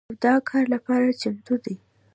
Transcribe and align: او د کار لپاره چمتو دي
او 0.09 0.15
د 0.23 0.25
کار 0.49 0.63
لپاره 0.73 1.17
چمتو 1.21 1.55
دي 1.63 1.75